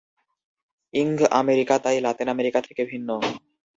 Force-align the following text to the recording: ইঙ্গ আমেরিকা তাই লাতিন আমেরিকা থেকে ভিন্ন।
ইঙ্গ 0.93 1.19
আমেরিকা 1.41 1.75
তাই 1.83 1.97
লাতিন 2.01 2.27
আমেরিকা 2.29 2.59
থেকে 2.67 2.83
ভিন্ন। 2.91 3.09